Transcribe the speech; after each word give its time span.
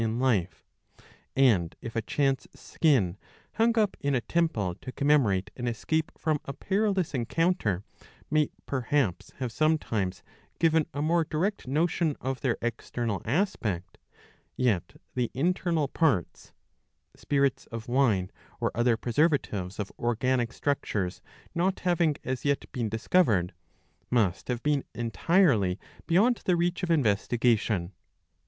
in 0.03 0.17
life; 0.19 0.65
and 1.35 1.75
if 1.79 1.95
a 1.95 2.01
chance 2.01 2.47
skin, 2.55 3.19
hung 3.53 3.77
up 3.77 3.95
in 3.99 4.15
a 4.15 4.21
temple 4.21 4.73
to 4.81 4.91
commemorate 4.91 5.51
an 5.55 5.67
escape 5.67 6.11
from 6.17 6.39
a 6.45 6.53
perilous 6.53 7.13
encounter, 7.13 7.83
may 8.31 8.49
perhaps 8.65 9.31
have 9.35 9.51
sometimes 9.51 10.23
given 10.57 10.87
a 10.91 11.03
more 11.03 11.23
direct 11.23 11.67
notion 11.67 12.15
of 12.19 12.41
their 12.41 12.57
external 12.63 13.21
aspect, 13.25 13.99
yet 14.57 14.99
the 15.13 15.29
internal 15.35 15.87
parts— 15.87 16.51
spirits 17.15 17.67
of 17.67 17.87
wine 17.87 18.31
or 18.59 18.71
other 18.73 18.97
preservatives 18.97 19.77
of 19.77 19.91
organic 19.99 20.51
structures 20.51 21.21
not 21.53 21.81
having 21.81 22.15
as 22.23 22.43
yet 22.43 22.65
been 22.71 22.89
discovered— 22.89 23.53
must 24.19 24.47
have 24.47 24.63
been 24.63 24.83
entirely 24.95 25.77
beyond 26.07 26.41
the 26.45 26.55
reach 26.55 26.81
of 26.81 26.89
investigation. 26.89 27.93